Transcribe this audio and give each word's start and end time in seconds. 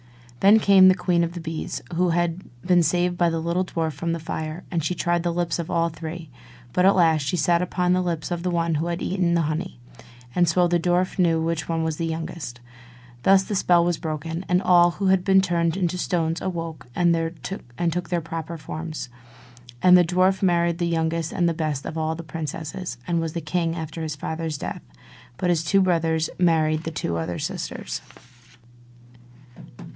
Then 0.39 0.57
came 0.57 0.87
the 0.87 0.95
queen 0.95 1.23
of 1.23 1.33
the 1.33 1.39
bees, 1.39 1.83
who 1.93 2.09
had 2.09 2.41
been 2.63 2.81
saved 2.81 3.15
by 3.15 3.29
the 3.29 3.39
little 3.39 3.63
dwarf 3.63 3.93
from 3.93 4.11
the 4.13 4.19
fire, 4.19 4.63
and 4.71 4.83
she 4.83 4.95
tried 4.95 5.21
the 5.21 5.31
lips 5.31 5.59
of 5.59 5.69
all 5.69 5.89
three; 5.89 6.31
but 6.73 6.83
at 6.83 6.95
last 6.95 7.21
she 7.21 7.37
sat 7.37 7.61
upon 7.61 7.93
the 7.93 8.01
lips 8.01 8.31
of 8.31 8.41
the 8.41 8.49
one 8.49 8.73
that 8.73 8.83
had 8.89 9.01
eaten 9.03 9.35
the 9.35 9.43
honey: 9.43 9.79
and 10.33 10.49
so 10.49 10.67
the 10.67 10.79
dwarf 10.79 11.19
knew 11.19 11.39
which 11.39 11.69
was 11.69 11.97
the 11.97 12.07
youngest. 12.07 12.59
Thus 13.21 13.43
the 13.43 13.53
spell 13.53 13.85
was 13.85 13.99
broken, 13.99 14.43
and 14.49 14.59
all 14.63 14.89
who 14.89 15.05
had 15.09 15.23
been 15.23 15.39
turned 15.41 15.77
into 15.77 15.99
stones 15.99 16.41
awoke, 16.41 16.87
and 16.95 17.13
took 17.43 18.09
their 18.09 18.21
proper 18.21 18.57
forms. 18.57 19.09
And 19.83 19.95
the 19.95 20.03
dwarf 20.03 20.41
married 20.41 20.79
the 20.79 20.87
youngest 20.87 21.31
and 21.31 21.47
the 21.47 21.53
best 21.53 21.85
of 21.85 21.93
the 22.17 22.23
princesses, 22.23 22.97
and 23.05 23.21
was 23.21 23.37
king 23.45 23.75
after 23.75 24.01
her 24.01 24.09
father's 24.09 24.57
death; 24.57 24.81
but 25.37 25.51
his 25.51 25.63
two 25.63 25.81
brothers 25.81 26.31
married 26.39 26.85
the 26.85 27.13
other 27.15 27.35
two 27.37 27.37
sisters. 27.39 28.01